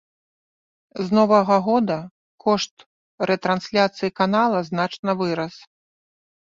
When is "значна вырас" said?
4.73-5.55